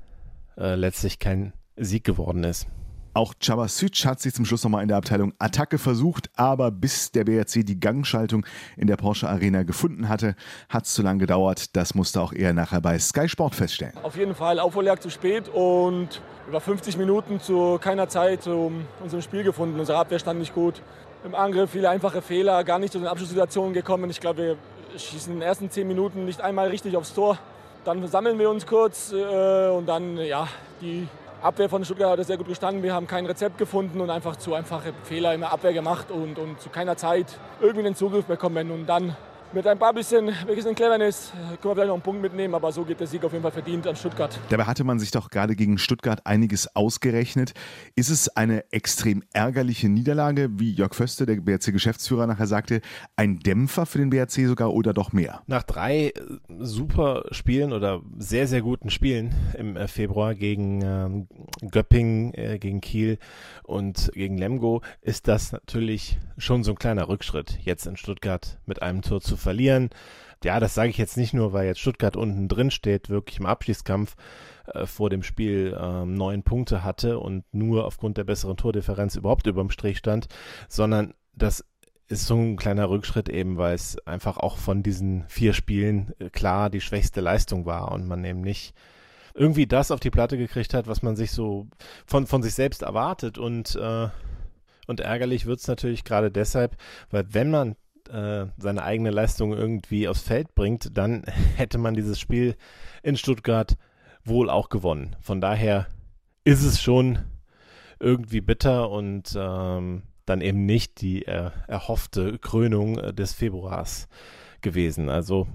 äh, 0.58 0.76
letztlich 0.76 1.20
kein 1.20 1.54
Sieg 1.76 2.04
geworden 2.06 2.44
ist. 2.44 2.68
Auch 3.16 3.36
Chabasic 3.40 4.06
hat 4.06 4.20
sich 4.20 4.34
zum 4.34 4.44
Schluss 4.44 4.64
nochmal 4.64 4.82
in 4.82 4.88
der 4.88 4.98
Abteilung 4.98 5.34
Attacke 5.38 5.78
versucht, 5.78 6.32
aber 6.36 6.72
bis 6.72 7.12
der 7.12 7.26
BRC 7.26 7.64
die 7.64 7.80
Gangschaltung 7.80 8.44
in 8.76 8.88
der 8.88 8.98
Porsche 8.98 9.30
Arena 9.30 9.62
gefunden 9.62 10.10
hatte, 10.10 10.36
hat 10.68 10.86
es 10.88 10.96
zu 10.96 11.04
lange 11.04 11.20
gedauert. 11.20 11.76
Das 11.76 11.94
musste 11.94 12.20
auch 12.20 12.34
er 12.34 12.54
nachher 12.54 12.82
bei 12.82 12.98
Sky 12.98 13.30
Sport 13.30 13.54
feststellen. 13.54 13.94
Auf 14.02 14.18
jeden 14.18 14.34
Fall 14.34 14.60
Aufholjagd 14.60 15.04
zu 15.04 15.12
spät 15.12 15.48
und 15.48 16.22
über 16.48 16.60
50 16.60 16.98
Minuten 16.98 17.40
zu 17.40 17.78
keiner 17.80 18.10
Zeit 18.10 18.42
zu 18.42 18.72
unserem 19.00 19.22
Spiel 19.22 19.44
gefunden. 19.44 19.80
Unsere 19.80 20.00
Abwehr 20.00 20.18
stand 20.18 20.40
nicht 20.40 20.56
gut. 20.56 20.82
Im 21.24 21.36
Angriff 21.36 21.70
viele 21.70 21.92
einfache 21.92 22.24
Fehler, 22.24 22.64
gar 22.64 22.80
nicht 22.80 22.94
zu 22.94 22.98
den 22.98 23.08
Abschlusssituationen 23.08 23.76
gekommen. 23.76 24.10
Ich 24.10 24.22
glaube, 24.22 24.42
wir 24.42 24.58
schießen 24.98 25.32
in 25.32 25.40
den 25.40 25.48
ersten 25.48 25.70
10 25.70 25.88
Minuten 25.88 26.26
nicht 26.26 26.42
einmal 26.42 26.70
richtig 26.70 26.98
aufs 26.98 27.14
Tor. 27.14 27.38
Dann 27.86 28.08
sammeln 28.08 28.40
wir 28.40 28.50
uns 28.50 28.66
kurz 28.66 29.12
äh, 29.12 29.70
und 29.70 29.88
dann, 29.88 30.18
ja, 30.18 30.48
die 30.82 31.08
Abwehr 31.44 31.68
von 31.68 31.84
Stuttgart 31.84 32.18
hat 32.18 32.26
sehr 32.26 32.38
gut 32.38 32.48
gestanden. 32.48 32.84
Wir 32.84 32.94
haben 32.94 33.06
kein 33.06 33.26
Rezept 33.26 33.58
gefunden 33.58 34.00
und 34.00 34.10
einfach 34.10 34.38
zu 34.38 34.54
einfache 34.54 34.94
Fehler 35.04 35.34
in 35.34 35.42
der 35.42 35.52
Abwehr 35.52 35.74
gemacht 35.74 36.10
und, 36.10 36.40
und 36.40 36.62
zu 36.62 36.70
keiner 36.70 36.96
Zeit 36.96 37.38
irgendwie 37.60 37.84
den 37.84 37.96
Zugriff 37.96 38.24
bekommen. 38.24 38.72
Und 38.72 38.86
dann 38.86 39.18
mit 39.54 39.68
ein 39.68 39.78
paar 39.78 39.94
bisschen, 39.94 40.32
bisschen 40.48 40.74
Cleverness 40.74 41.32
können 41.32 41.58
wir 41.64 41.76
vielleicht 41.76 41.88
noch 41.88 41.94
einen 41.94 42.02
Punkt 42.02 42.22
mitnehmen, 42.22 42.56
aber 42.56 42.72
so 42.72 42.84
geht 42.84 43.00
der 43.00 43.08
Sieg 43.08 43.24
auf 43.24 43.32
jeden 43.32 43.44
Fall 43.44 43.52
verdient 43.52 43.86
an 43.86 43.96
Stuttgart. 43.96 44.40
Dabei 44.50 44.66
hatte 44.66 44.84
man 44.84 45.00
sich 45.00 45.12
doch 45.12 45.30
gerade 45.30 45.56
gegen 45.56 45.78
Stuttgart 45.78 46.26
einiges 46.26 46.76
ausgerechnet. 46.76 47.54
Ist 47.96 48.10
es 48.10 48.30
eine 48.30 48.72
extrem 48.72 49.24
ärgerliche 49.32 49.90
Niederlage, 49.90 50.50
wie 50.60 50.72
Jörg 50.72 50.96
Föste, 50.96 51.26
der 51.26 51.36
BRC-Geschäftsführer, 51.36 52.26
nachher 52.26 52.48
sagte, 52.48 52.82
ein 53.16 53.40
Dämpfer 53.40 53.86
für 53.86 54.00
den 54.00 54.10
BRC 54.10 54.48
sogar 54.48 54.74
oder 54.74 54.94
doch 54.94 55.14
mehr? 55.14 55.42
Nach 55.48 55.64
drei 55.64 56.08
äh, 56.08 56.14
super 56.60 57.26
Spielen 57.32 57.74
oder 57.74 58.02
sehr, 58.18 58.48
sehr 58.48 58.62
guten 58.62 58.90
Spielen 58.90 59.34
im 59.58 59.78
äh, 59.78 59.88
Februar 59.88 60.34
gegen 60.36 60.82
ähm, 60.84 61.28
Göpping, 61.70 62.34
äh, 62.34 62.58
gegen 62.58 62.82
Kiel 62.82 63.20
und 63.64 64.12
gegen 64.14 64.38
Lemgo 64.38 64.82
ist 65.02 65.28
das 65.28 65.52
natürlich 65.52 66.18
schon 66.38 66.64
so 66.64 66.72
ein 66.72 66.78
kleiner 66.78 67.08
Rückschritt, 67.08 67.60
jetzt 67.64 67.86
in 67.86 67.98
Stuttgart 67.98 68.58
mit 68.66 68.82
einem 68.82 69.02
Tor 69.02 69.22
zu 69.22 69.38
verlieren. 69.38 69.90
Ja, 70.44 70.60
das 70.60 70.74
sage 70.74 70.90
ich 70.90 70.98
jetzt 70.98 71.18
nicht 71.18 71.34
nur, 71.34 71.54
weil 71.54 71.68
jetzt 71.68 71.80
Stuttgart 71.80 72.18
unten 72.18 72.48
drin 72.48 72.72
steht, 72.72 73.10
wirklich 73.10 73.40
im 73.40 73.46
Abschießkampf 73.46 74.16
äh, 74.68 74.86
vor 74.86 75.10
dem 75.10 75.24
Spiel 75.24 75.78
ähm, 75.80 76.16
neun 76.16 76.44
Punkte 76.44 76.84
hatte 76.84 77.20
und 77.20 77.46
nur 77.54 77.86
aufgrund 77.86 78.18
der 78.18 78.26
besseren 78.26 78.58
Tordifferenz 78.58 79.16
überhaupt 79.16 79.48
überm 79.48 79.70
Strich 79.70 79.98
stand, 79.98 80.28
sondern 80.68 81.14
das 81.34 81.66
ist 82.08 82.28
so 82.28 82.36
ein 82.36 82.58
kleiner 82.58 82.90
Rückschritt 82.90 83.30
eben, 83.30 83.58
weil 83.58 83.76
es 83.76 83.98
einfach 84.06 84.38
auch 84.38 84.58
von 84.58 84.84
diesen 84.84 85.24
vier 85.28 85.54
Spielen 85.54 86.14
äh, 86.20 86.30
klar 86.30 86.70
die 86.70 86.82
schwächste 86.82 87.22
Leistung 87.22 87.66
war 87.66 87.92
und 87.92 88.08
man 88.08 88.24
eben 88.26 88.42
nicht 88.42 88.74
irgendwie 89.34 89.66
das 89.66 89.92
auf 89.92 90.00
die 90.00 90.12
Platte 90.12 90.38
gekriegt 90.38 90.74
hat, 90.74 90.88
was 90.88 91.02
man 91.02 91.16
sich 91.16 91.32
so 91.32 91.68
von, 92.06 92.28
von 92.28 92.44
sich 92.44 92.54
selbst 92.54 92.84
erwartet 92.84 93.38
und 93.38 93.76
äh, 93.76 94.10
und 94.88 95.00
ärgerlich 95.00 95.46
wird 95.46 95.60
es 95.60 95.68
natürlich 95.68 96.04
gerade 96.04 96.32
deshalb, 96.32 96.76
weil 97.10 97.26
wenn 97.34 97.50
man 97.50 97.76
äh, 98.10 98.48
seine 98.58 98.84
eigene 98.84 99.12
Leistung 99.12 99.54
irgendwie 99.54 100.08
aufs 100.08 100.22
Feld 100.22 100.56
bringt, 100.56 100.98
dann 100.98 101.24
hätte 101.56 101.78
man 101.78 101.94
dieses 101.94 102.20
Spiel 102.20 102.56
in 103.02 103.18
Stuttgart 103.18 103.78
wohl 104.24 104.50
auch 104.50 104.70
gewonnen. 104.70 105.16
Von 105.22 105.42
daher 105.42 105.88
ist 106.44 106.64
es 106.64 106.82
schon 106.82 107.20
irgendwie 108.00 108.42
bitter 108.42 108.90
und 108.90 109.34
ähm, 109.38 110.04
dann 110.26 110.42
eben 110.42 110.66
nicht 110.66 111.02
die 111.02 111.26
äh, 111.26 111.52
erhoffte 111.68 112.38
Krönung 112.40 112.98
äh, 112.98 113.14
des 113.14 113.34
Februars 113.34 114.08
gewesen. 114.62 115.10
Also 115.10 115.48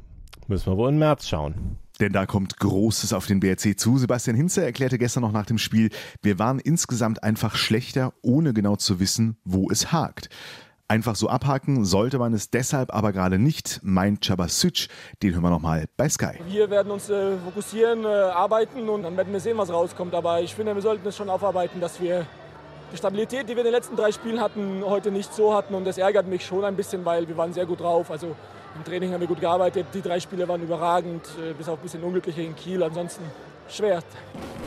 müssen 0.47 0.73
wir 0.73 0.76
wohl 0.76 0.90
im 0.90 0.99
März 0.99 1.28
schauen. 1.28 1.78
Denn 2.00 2.12
da 2.12 2.26
kommt 2.26 2.59
Großes 2.59 3.12
auf 3.12 3.26
den 3.26 3.40
BRC 3.40 3.78
zu. 3.78 3.99
Sebastian 3.99 4.37
Hinze 4.37 4.64
erklärte 4.64 4.99
gestern 4.99 5.23
noch 5.23 5.33
nach 5.33 5.47
dem 5.47 5.59
Spiel, 5.59 5.90
wir 6.23 6.38
waren 6.38 6.61
insgesamt 6.61 7.23
einfach 7.23 7.57
schlechter, 7.57 8.12
ohne 8.23 8.52
genau 8.52 8.76
zu 8.76 9.00
wissen, 9.00 9.37
wo 9.45 9.71
es 9.71 9.93
hakt. 9.93 10.28
Einfach 10.90 11.17
so 11.17 11.28
abhaken 11.28 11.85
sollte 11.85 12.19
man 12.19 12.33
es 12.33 12.49
deshalb 12.49 12.95
aber 12.95 13.12
gerade 13.12 13.38
nicht, 13.38 13.81
meint 13.83 14.23
Cabasic. 14.23 14.88
Den 15.23 15.35
hören 15.35 15.43
wir 15.43 15.50
nochmal 15.50 15.85
bei 15.99 16.09
Sky. 16.09 16.38
Wir 16.49 16.71
werden 16.71 16.90
uns 16.90 17.11
äh, 17.11 17.37
fokussieren, 17.45 18.05
äh, 18.05 18.09
arbeiten 18.09 18.88
und 18.88 19.02
dann 19.02 19.14
werden 19.14 19.31
wir 19.31 19.40
sehen, 19.40 19.59
was 19.59 19.71
rauskommt. 19.71 20.14
Aber 20.14 20.40
ich 20.40 20.55
finde, 20.55 20.75
wir 20.75 20.81
sollten 20.81 21.07
es 21.07 21.14
schon 21.14 21.28
aufarbeiten, 21.28 21.78
dass 21.78 22.00
wir 22.00 22.26
die 22.90 22.97
Stabilität, 22.97 23.50
die 23.50 23.52
wir 23.52 23.59
in 23.59 23.64
den 23.64 23.75
letzten 23.75 23.97
drei 23.97 24.12
Spielen 24.12 24.40
hatten, 24.40 24.83
heute 24.83 25.11
nicht 25.11 25.35
so 25.35 25.52
hatten. 25.52 25.75
Und 25.75 25.85
das 25.85 25.99
ärgert 25.99 26.26
mich 26.26 26.47
schon 26.47 26.64
ein 26.64 26.75
bisschen, 26.75 27.05
weil 27.05 27.28
wir 27.28 27.37
waren 27.37 27.52
sehr 27.52 27.67
gut 27.67 27.81
drauf. 27.81 28.11
Also 28.11 28.35
im 28.76 28.84
Training 28.84 29.12
haben 29.12 29.20
wir 29.20 29.28
gut 29.28 29.40
gearbeitet. 29.40 29.87
Die 29.94 30.02
drei 30.02 30.20
Spiele 30.20 30.46
waren 30.48 30.62
überragend, 30.62 31.25
äh, 31.38 31.52
bis 31.54 31.68
auf 31.68 31.78
ein 31.78 31.82
bisschen 31.82 32.02
unglückliche 32.02 32.42
in 32.42 32.54
Kiel. 32.54 32.82
Ansonsten 32.82 33.25
schwer. 33.68 34.02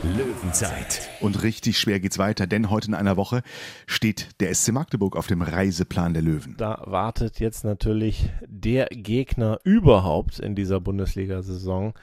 Löwenzeit. 0.02 1.08
Und 1.20 1.42
richtig 1.42 1.78
schwer 1.78 2.00
geht's 2.00 2.18
weiter, 2.18 2.46
denn 2.46 2.70
heute 2.70 2.88
in 2.88 2.94
einer 2.94 3.16
Woche 3.16 3.42
steht 3.86 4.28
der 4.40 4.54
SC 4.54 4.72
Magdeburg 4.72 5.16
auf 5.16 5.26
dem 5.26 5.42
Reiseplan 5.42 6.14
der 6.14 6.22
Löwen. 6.22 6.56
Da 6.56 6.82
wartet 6.86 7.40
jetzt 7.40 7.64
natürlich 7.64 8.30
der 8.46 8.86
Gegner 8.86 9.58
überhaupt 9.64 10.38
in 10.38 10.54
dieser 10.54 10.80
Bundesliga-Saison. 10.80 11.94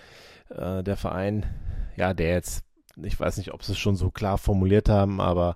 Äh, 0.49 0.83
der 0.83 0.97
Verein, 0.97 1.45
ja, 1.95 2.13
der 2.13 2.29
jetzt, 2.29 2.63
ich 3.01 3.19
weiß 3.19 3.37
nicht, 3.37 3.53
ob 3.53 3.63
sie 3.63 3.73
es 3.73 3.79
schon 3.79 3.95
so 3.95 4.11
klar 4.11 4.37
formuliert 4.37 4.89
haben, 4.89 5.21
aber 5.21 5.55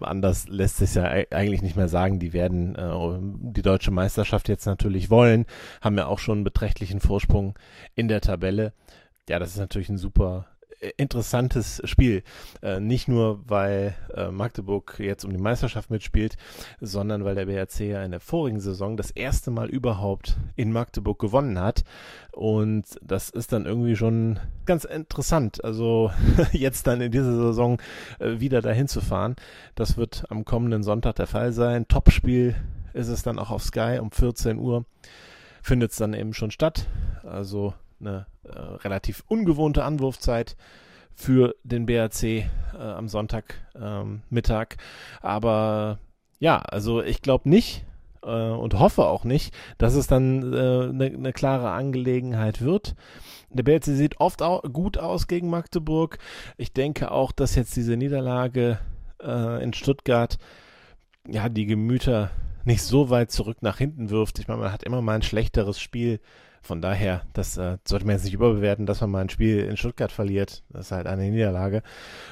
anders 0.00 0.48
lässt 0.48 0.78
sich 0.78 0.94
ja 0.94 1.04
eigentlich 1.04 1.62
nicht 1.62 1.76
mehr 1.76 1.88
sagen. 1.88 2.18
Die 2.18 2.32
werden 2.32 2.74
äh, 2.74 3.52
die 3.52 3.62
deutsche 3.62 3.90
Meisterschaft 3.90 4.48
jetzt 4.48 4.66
natürlich 4.66 5.10
wollen, 5.10 5.46
haben 5.80 5.98
ja 5.98 6.06
auch 6.06 6.18
schon 6.18 6.38
einen 6.38 6.44
beträchtlichen 6.44 7.00
Vorsprung 7.00 7.58
in 7.94 8.08
der 8.08 8.20
Tabelle. 8.20 8.72
Ja, 9.28 9.38
das 9.38 9.50
ist 9.50 9.58
natürlich 9.58 9.88
ein 9.88 9.98
super 9.98 10.46
äh, 10.59 10.59
interessantes 10.96 11.82
Spiel. 11.84 12.22
Äh, 12.62 12.80
nicht 12.80 13.08
nur, 13.08 13.40
weil 13.48 13.94
äh, 14.14 14.30
Magdeburg 14.30 14.96
jetzt 14.98 15.24
um 15.24 15.30
die 15.30 15.38
Meisterschaft 15.38 15.90
mitspielt, 15.90 16.36
sondern 16.80 17.24
weil 17.24 17.34
der 17.34 17.46
BRC 17.46 17.80
ja 17.80 18.02
in 18.02 18.10
der 18.10 18.20
vorigen 18.20 18.60
Saison 18.60 18.96
das 18.96 19.10
erste 19.10 19.50
Mal 19.50 19.68
überhaupt 19.68 20.36
in 20.56 20.72
Magdeburg 20.72 21.18
gewonnen 21.18 21.58
hat. 21.60 21.84
Und 22.32 22.84
das 23.02 23.30
ist 23.30 23.52
dann 23.52 23.66
irgendwie 23.66 23.96
schon 23.96 24.38
ganz 24.64 24.84
interessant. 24.84 25.62
Also 25.64 26.10
jetzt 26.52 26.86
dann 26.86 27.00
in 27.00 27.12
dieser 27.12 27.34
Saison 27.34 27.80
äh, 28.18 28.40
wieder 28.40 28.62
dahin 28.62 28.88
zu 28.88 29.00
fahren. 29.00 29.36
Das 29.74 29.96
wird 29.96 30.24
am 30.30 30.44
kommenden 30.44 30.82
Sonntag 30.82 31.16
der 31.16 31.26
Fall 31.26 31.52
sein. 31.52 31.88
Topspiel 31.88 32.56
ist 32.92 33.08
es 33.08 33.22
dann 33.22 33.38
auch 33.38 33.50
auf 33.50 33.62
Sky 33.62 33.98
um 34.00 34.10
14 34.10 34.58
Uhr. 34.58 34.84
Findet 35.62 35.90
es 35.90 35.98
dann 35.98 36.14
eben 36.14 36.32
schon 36.32 36.50
statt. 36.50 36.86
Also 37.22 37.74
eine 38.00 38.26
relativ 38.50 39.24
ungewohnte 39.28 39.84
Anwurfzeit 39.84 40.56
für 41.14 41.54
den 41.64 41.86
BRC 41.86 42.22
äh, 42.22 42.46
am 42.78 43.08
Sonntagmittag. 43.08 44.66
Ähm, 44.72 44.78
Aber 45.20 45.98
ja, 46.38 46.58
also 46.58 47.02
ich 47.02 47.20
glaube 47.22 47.48
nicht 47.48 47.84
äh, 48.22 48.28
und 48.28 48.78
hoffe 48.78 49.06
auch 49.06 49.24
nicht, 49.24 49.54
dass 49.78 49.94
es 49.94 50.06
dann 50.06 50.54
eine 50.54 51.06
äh, 51.06 51.10
ne 51.10 51.32
klare 51.32 51.70
Angelegenheit 51.70 52.62
wird. 52.62 52.94
Der 53.50 53.64
BRC 53.64 53.84
sieht 53.84 54.20
oft 54.20 54.42
au 54.42 54.60
gut 54.60 54.96
aus 54.96 55.26
gegen 55.26 55.50
Magdeburg. 55.50 56.18
Ich 56.56 56.72
denke 56.72 57.10
auch, 57.10 57.32
dass 57.32 57.54
jetzt 57.54 57.76
diese 57.76 57.96
Niederlage 57.96 58.78
äh, 59.22 59.62
in 59.62 59.72
Stuttgart 59.72 60.38
ja 61.28 61.48
die 61.48 61.66
Gemüter 61.66 62.30
nicht 62.64 62.82
so 62.82 63.10
weit 63.10 63.30
zurück 63.30 63.58
nach 63.60 63.78
hinten 63.78 64.10
wirft. 64.10 64.38
Ich 64.38 64.48
meine, 64.48 64.60
man 64.60 64.72
hat 64.72 64.84
immer 64.84 65.02
mal 65.02 65.16
ein 65.16 65.22
schlechteres 65.22 65.80
Spiel 65.80 66.20
von 66.62 66.82
daher, 66.82 67.22
das 67.32 67.56
äh, 67.56 67.78
sollte 67.86 68.06
man 68.06 68.16
jetzt 68.16 68.24
nicht 68.24 68.34
überbewerten, 68.34 68.86
dass 68.86 69.00
man 69.00 69.10
mal 69.10 69.20
ein 69.20 69.28
Spiel 69.28 69.60
in 69.60 69.76
Stuttgart 69.76 70.12
verliert. 70.12 70.62
Das 70.68 70.86
ist 70.86 70.92
halt 70.92 71.06
eine 71.06 71.30
Niederlage. 71.30 71.82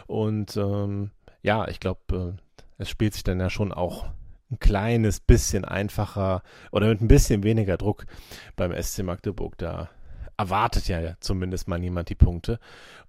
Und 0.06 0.56
ähm, 0.56 1.11
ja, 1.42 1.66
ich 1.68 1.80
glaube, 1.80 2.37
äh, 2.38 2.62
es 2.78 2.90
spielt 2.90 3.14
sich 3.14 3.25
dann 3.25 3.40
ja 3.40 3.50
schon 3.50 3.73
auch 3.73 4.06
ein 4.50 4.58
kleines 4.58 5.20
bisschen 5.20 5.64
einfacher 5.64 6.42
oder 6.73 6.88
mit 6.88 7.00
ein 7.00 7.08
bisschen 7.08 7.42
weniger 7.42 7.76
Druck 7.76 8.06
beim 8.56 8.73
SC 8.80 9.02
Magdeburg. 9.02 9.56
Da 9.58 9.88
erwartet 10.37 10.88
ja 10.88 11.14
zumindest 11.20 11.68
mal 11.68 11.78
niemand 11.78 12.08
die 12.08 12.14
Punkte. 12.14 12.61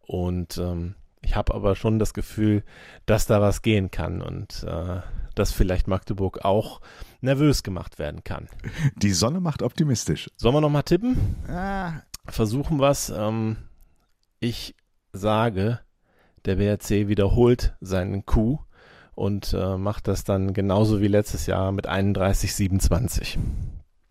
Und 0.02 0.58
ähm, 0.58 0.96
ich 1.22 1.36
habe 1.36 1.54
aber 1.54 1.76
schon 1.76 2.00
das 2.00 2.14
Gefühl, 2.14 2.64
dass 3.06 3.26
da 3.26 3.42
was 3.42 3.62
gehen 3.62 3.92
kann 3.92 4.22
und 4.22 4.64
äh, 4.64 5.02
dass 5.36 5.52
vielleicht 5.52 5.88
Magdeburg 5.88 6.44
auch 6.44 6.82
nervös 7.22 7.64
gemacht 7.64 8.00
werden 8.00 8.24
kann. 8.24 8.48
Die 8.96 9.12
Sonne 9.12 9.40
macht 9.40 9.62
optimistisch. 9.62 10.30
Sollen 10.38 10.56
wir 10.56 10.62
nochmal 10.62 10.84
tippen? 10.84 11.36
Ah. 11.48 12.02
Versuchen 12.26 12.80
was. 12.80 13.10
Ähm, 13.10 13.58
ich 14.40 14.76
sage, 15.14 15.80
der 16.46 16.58
WRC 16.58 17.08
wiederholt 17.08 17.76
seinen 17.82 18.26
Coup 18.26 18.60
und 19.16 19.54
äh, 19.54 19.78
macht 19.78 20.08
das 20.08 20.24
dann 20.24 20.54
genauso 20.54 21.02
wie 21.02 21.08
letztes 21.08 21.46
Jahr 21.46 21.72
mit 21.72 21.90
31,27. 21.90 23.38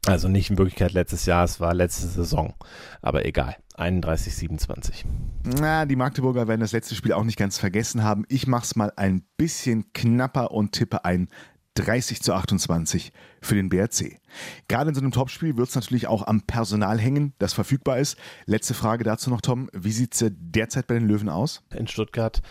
Also 0.07 0.29
nicht 0.29 0.51
in 0.51 0.59
Wirklichkeit 0.59 0.93
letztes 0.93 1.27
Jahr, 1.27 1.45
es 1.45 1.61
war 1.61 1.75
letzte 1.75 2.07
Saison. 2.07 2.55
Aber 3.01 3.25
egal. 3.25 3.57
31-27. 3.79 5.05
Na, 5.45 5.87
die 5.87 5.97
Magdeburger 5.97 6.49
werden 6.49 6.61
das 6.61 6.73
letzte 6.73 6.95
Spiel 6.95 7.13
auch 7.13 7.25
nicht 7.25 7.39
ganz 7.39 7.59
vergessen 7.59 8.03
haben. 8.03 8.25
Ich 8.29 8.47
mache 8.47 8.65
es 8.65 8.77
mal 8.77 8.93
ein 8.97 9.23
bisschen 9.37 9.93
knapper 9.93 10.51
und 10.51 10.73
tippe 10.73 11.05
ein 11.05 11.29
30 11.75 12.23
zu 12.23 12.35
28 12.35 13.13
für 13.41 13.55
den 13.55 13.69
BRC. 13.69 14.19
Gerade 14.67 14.89
in 14.89 14.95
so 14.95 15.01
einem 15.01 15.13
Topspiel 15.13 15.57
wird 15.57 15.69
es 15.69 15.75
natürlich 15.77 16.09
auch 16.09 16.27
am 16.27 16.43
Personal 16.43 16.99
hängen, 16.99 17.35
das 17.39 17.53
verfügbar 17.53 17.99
ist. 17.99 18.17
Letzte 18.47 18.75
Frage 18.75 19.05
dazu 19.05 19.31
noch, 19.31 19.41
Tom. 19.41 19.71
Wie 19.73 19.93
sieht 19.93 20.15
es 20.15 20.33
derzeit 20.37 20.89
bei 20.89 20.95
den 20.95 21.07
Löwen 21.07 21.29
aus? 21.29 21.63
In 21.75 21.87
Stuttgart 21.87 22.43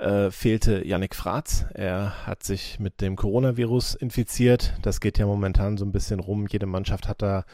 äh, 0.00 0.30
fehlte 0.30 0.86
Yannick 0.86 1.14
Fratz. 1.14 1.66
Er 1.74 2.26
hat 2.26 2.42
sich 2.42 2.78
mit 2.80 3.00
dem 3.00 3.16
Coronavirus 3.16 3.94
infiziert. 3.94 4.74
Das 4.82 5.00
geht 5.00 5.18
ja 5.18 5.26
momentan 5.26 5.76
so 5.76 5.84
ein 5.84 5.92
bisschen 5.92 6.20
rum. 6.20 6.46
Jede 6.48 6.66
Mannschaft 6.66 7.06
hat 7.08 7.22
da 7.22 7.44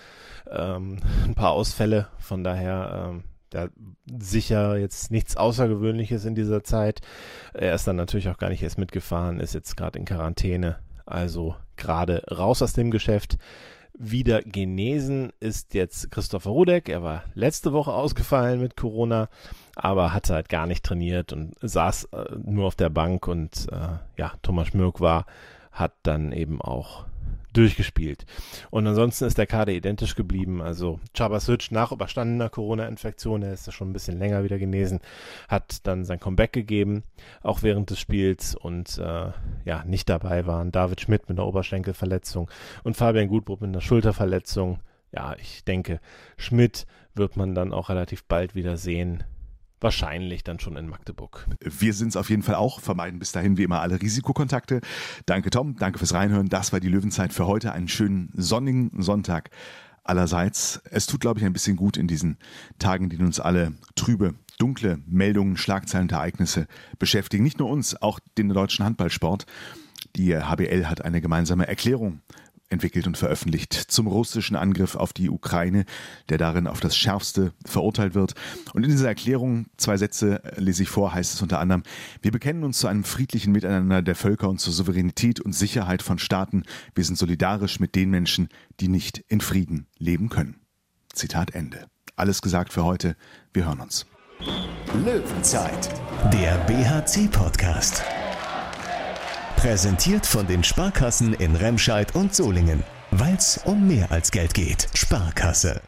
ähm, 0.50 0.99
ein 1.25 1.35
paar 1.35 1.53
Ausfälle. 1.53 2.09
Von 2.19 2.45
daher 2.45 3.11
ähm, 3.11 3.25
da 3.50 3.69
sicher 4.21 4.76
jetzt 4.76 5.11
nichts 5.11 5.37
Außergewöhnliches 5.37 6.25
in 6.25 6.35
dieser 6.35 6.62
Zeit. 6.62 7.00
Er 7.53 7.75
ist 7.75 7.87
dann 7.87 7.97
natürlich 7.97 8.29
auch 8.29 8.38
gar 8.38 8.50
nicht 8.50 8.62
erst 8.62 8.79
mitgefahren, 8.79 9.41
ist 9.41 9.55
jetzt 9.55 9.76
gerade 9.76 9.99
in 9.99 10.05
Quarantäne. 10.05 10.79
Also 11.05 11.55
gerade 11.76 12.25
raus 12.31 12.62
aus 12.62 12.73
dem 12.73 12.91
Geschäft. 12.91 13.38
Wieder 13.99 14.43
genesen 14.43 15.33
ist 15.41 15.73
jetzt 15.73 16.11
Christopher 16.11 16.50
Rudek. 16.50 16.88
Er 16.88 17.03
war 17.03 17.25
letzte 17.35 17.73
Woche 17.73 17.93
ausgefallen 17.93 18.61
mit 18.61 18.76
Corona, 18.76 19.29
aber 19.75 20.12
hatte 20.12 20.35
halt 20.35 20.49
gar 20.49 20.67
nicht 20.67 20.85
trainiert 20.85 21.33
und 21.33 21.55
saß 21.62 22.05
äh, 22.12 22.25
nur 22.45 22.67
auf 22.67 22.75
der 22.75 22.91
Bank 22.91 23.26
und 23.26 23.67
äh, 23.73 23.99
ja, 24.19 24.33
Thomas 24.43 24.69
Schmirk 24.69 25.00
war, 25.00 25.25
hat 25.73 25.95
dann 26.03 26.33
eben 26.33 26.61
auch 26.61 27.07
durchgespielt. 27.57 28.27
Und 28.71 28.87
ansonsten 28.87 29.25
ist 29.25 29.39
der 29.39 29.47
Kader 29.47 29.73
identisch 29.73 30.15
geblieben. 30.15 30.61
Also 30.61 31.01
Chabasic 31.15 31.71
nach 31.71 31.93
überstandener 31.93 32.49
Corona-Infektion, 32.49 33.43
er 33.43 33.53
ist 33.53 33.67
ja 33.67 33.73
schon 33.73 33.91
ein 33.91 33.93
bisschen 33.93 34.19
länger 34.19 34.45
wieder 34.45 34.59
genesen, 34.59 35.01
hat 35.49 35.87
dann 35.87 36.05
sein 36.05 36.21
Comeback 36.21 36.53
gegeben, 36.53 37.03
auch 37.43 37.63
während 37.63 37.91
des 37.91 37.99
Spiels. 37.99 38.55
Und 38.55 38.99
äh, 38.99 39.31
ja, 39.65 39.85
nicht 39.85 40.09
dabei 40.09 40.47
waren 40.47 40.73
David 40.73 41.01
Schmidt 41.01 41.29
mit 41.29 41.39
einer 41.39 41.47
Oberschenkelverletzung 41.47 42.51
und 42.85 42.97
Fabian 42.97 43.29
Gutbrot 43.29 43.61
mit 43.61 43.69
einer 43.69 43.81
Schulterverletzung. 43.81 44.81
Ja, 45.13 45.35
ich 45.39 45.65
denke, 45.65 46.01
Schmidt 46.37 46.87
wird 47.15 47.37
man 47.37 47.55
dann 47.55 47.73
auch 47.73 47.89
relativ 47.89 48.25
bald 48.25 48.55
wieder 48.55 48.77
sehen 48.77 49.25
Wahrscheinlich 49.80 50.42
dann 50.42 50.59
schon 50.59 50.76
in 50.76 50.88
Magdeburg. 50.88 51.47
Wir 51.61 51.92
sind 51.92 52.09
es 52.09 52.16
auf 52.16 52.30
jeden 52.30 52.42
Fall 52.42 52.54
auch, 52.54 52.80
vermeiden 52.80 53.18
bis 53.18 53.33
dahin 53.33 53.59
wie 53.59 53.62
immer 53.62 53.80
alle 53.80 54.00
Risikokontakte. 54.00 54.80
Danke 55.26 55.50
Tom, 55.50 55.76
danke 55.76 55.99
fürs 55.99 56.14
Reinhören. 56.14 56.49
Das 56.49 56.73
war 56.73 56.80
die 56.80 56.88
Löwenzeit 56.88 57.33
für 57.35 57.47
heute. 57.47 57.73
Einen 57.73 57.88
schönen 57.88 58.33
sonnigen 58.35 58.90
Sonntag 59.02 59.50
allerseits. 60.02 60.80
Es 60.90 61.06
tut, 61.06 61.21
glaube 61.21 61.40
ich, 61.40 61.47
ein 61.47 61.52
bisschen 61.52 61.76
gut 61.76 61.97
in 61.97 62.06
diesen 62.09 62.38
Tagen, 62.78 63.11
die 63.11 63.18
uns 63.18 63.38
alle 63.38 63.75
trübe, 63.97 64.35
dunkle 64.59 64.99
Meldungen, 65.06 65.56
Schlagzeilen, 65.56 66.09
Ereignisse 66.09 66.66
beschäftigen. 66.99 67.45
Nicht 67.45 67.59
nur 67.59 67.68
uns, 67.68 68.00
auch 68.00 68.18
den 68.38 68.49
deutschen 68.49 68.85
Handballsport. 68.85 69.45
Die 70.14 70.35
HBL 70.35 70.87
hat 70.87 71.04
eine 71.04 71.21
gemeinsame 71.21 71.68
Erklärung 71.68 72.23
entwickelt 72.69 73.07
und 73.07 73.17
veröffentlicht 73.17 73.75
zum 73.75 74.07
russischen 74.07 74.57
Angriff 74.57 74.95
auf 74.97 75.13
die 75.13 75.31
Ukraine, 75.31 75.85
der 76.29 76.39
darin 76.39 76.67
auf 76.67 76.81
das 76.81 76.97
Schärfste 76.97 77.53
verurteilt 77.65 78.15
wird. 78.15 78.35
Und 78.75 78.85
in 78.85 78.91
dieser 78.91 79.09
Erklärung, 79.09 79.67
zwei 79.77 79.97
Sätze 79.97 80.43
lese 80.57 80.83
ich 80.83 80.89
vor, 80.89 81.15
heißt 81.15 81.35
es 81.35 81.43
unter 81.43 81.61
anderem, 81.61 81.83
wir 82.23 82.33
bekennen 82.33 82.65
uns 82.65 82.79
zu 82.79 82.89
einem 82.89 83.05
friedlichen 83.05 83.53
Miteinander 83.53 84.03
der 84.03 84.15
Völker 84.15 84.49
und 84.49 84.61
zur 84.61 84.73
Souveränität 84.73 85.41
und 85.41 85.53
Sicherheit 85.53 86.03
von 86.03 86.19
Staaten. 86.19 86.65
Wir 86.95 87.05
sind 87.05 87.19
solidarisch 87.19 87.81
mit 87.81 87.95
den 87.95 88.11
Menschen, 88.11 88.49
die 88.81 88.89
nicht 88.89 89.25
in 89.29 89.41
Frieden 89.41 89.87
leben 89.99 90.29
können. 90.29 90.61
Zitat 91.13 91.55
Ende. 91.55 91.87
Alles 92.17 92.43
gesagt 92.43 92.73
für 92.73 92.85
heute. 92.85 93.17
Wir 93.53 93.67
hören 93.67 93.81
uns. 93.81 94.07
Löwenzeit, 95.05 95.89
der 96.33 96.57
BHC-Podcast. 96.67 98.05
Präsentiert 99.57 100.27
von 100.27 100.47
den 100.47 100.63
Sparkassen 100.63 101.33
in 101.35 101.57
Remscheid 101.57 102.15
und 102.15 102.35
Solingen. 102.35 102.85
Weil's 103.11 103.59
um 103.65 103.89
mehr 103.89 104.13
als 104.13 104.31
Geld 104.31 104.55
geht. 104.55 104.87
Sparkasse. 104.95 105.81